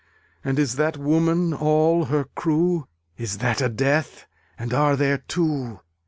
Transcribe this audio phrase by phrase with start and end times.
[0.43, 2.87] And is that Woman all her crew?
[3.19, 4.25] Is that a Death?
[4.57, 5.79] and are there two?